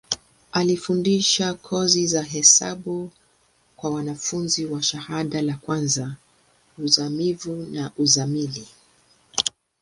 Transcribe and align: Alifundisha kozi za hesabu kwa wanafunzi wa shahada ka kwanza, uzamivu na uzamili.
Alifundisha 0.51 1.53
kozi 1.53 2.07
za 2.07 2.23
hesabu 2.23 3.11
kwa 3.75 3.89
wanafunzi 3.89 4.65
wa 4.65 4.81
shahada 4.83 5.43
ka 5.45 5.57
kwanza, 5.57 6.15
uzamivu 6.77 7.53
na 7.71 7.91
uzamili. 7.97 8.67